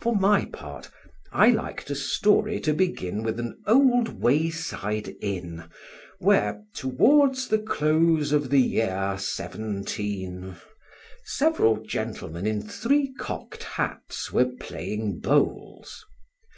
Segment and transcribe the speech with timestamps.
[0.00, 0.88] For my part,
[1.32, 5.68] I liked a story to begin with an old wayside inn
[6.20, 10.54] where, "towards the close of the year 17,"
[11.24, 16.04] several gentlemen in three cocked hats were playing bowls.